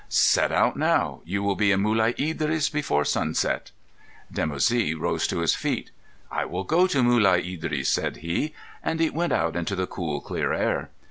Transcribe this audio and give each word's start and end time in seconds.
"Set 0.09 0.51
out 0.51 0.75
now. 0.77 1.21
You 1.25 1.43
will 1.43 1.55
be 1.55 1.71
in 1.71 1.83
Mulai 1.83 2.15
Idris 2.19 2.69
before 2.71 3.05
sunset." 3.05 3.69
Dimoussi 4.33 4.95
rose 4.95 5.27
to 5.27 5.41
his 5.41 5.53
feet. 5.53 5.91
"I 6.31 6.43
will 6.43 6.63
go 6.63 6.87
to 6.87 7.03
Mulai 7.03 7.37
Idris," 7.45 7.87
said 7.91 8.17
he, 8.25 8.55
and 8.81 8.99
he 8.99 9.11
went 9.11 9.31
out 9.31 9.55
into 9.55 9.75
the 9.75 9.85
cool, 9.85 10.19
clear 10.19 10.53
air. 10.53 10.89